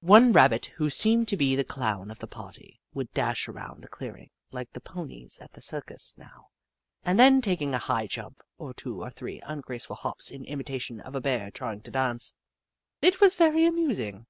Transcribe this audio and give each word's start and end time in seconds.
One 0.00 0.32
Rabbit, 0.32 0.64
who 0.78 0.88
seemed 0.88 1.28
to 1.28 1.36
be 1.36 1.54
the 1.54 1.62
clown 1.62 2.10
of 2.10 2.18
the 2.20 2.26
party, 2.26 2.80
would 2.94 3.12
dash 3.12 3.46
around 3.46 3.82
the 3.82 3.88
clearing 3.90 4.30
like 4.50 4.72
the 4.72 4.80
ponies 4.80 5.38
at 5.38 5.52
the 5.52 5.60
circus, 5.60 6.16
now 6.16 6.46
and 7.02 7.18
then 7.20 7.42
taking 7.42 7.74
a 7.74 7.78
high 7.78 8.06
jump, 8.06 8.40
or 8.56 8.72
two 8.72 9.02
or 9.02 9.10
three 9.10 9.42
ungraceful 9.44 9.96
hops 9.96 10.30
in 10.30 10.46
imitation 10.46 10.98
of 11.02 11.14
a 11.14 11.20
Bear 11.20 11.50
trying 11.50 11.82
to 11.82 11.90
dance. 11.90 12.34
It 13.02 13.20
was 13.20 13.34
very 13.34 13.66
amusing. 13.66 14.24